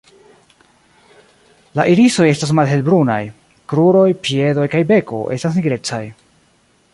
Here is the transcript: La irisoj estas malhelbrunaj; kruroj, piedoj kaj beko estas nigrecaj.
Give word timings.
La 1.79 1.85
irisoj 1.91 2.25
estas 2.29 2.53
malhelbrunaj; 2.61 3.19
kruroj, 3.75 4.07
piedoj 4.29 4.67
kaj 4.73 4.83
beko 4.93 5.21
estas 5.37 5.61
nigrecaj. 5.61 6.05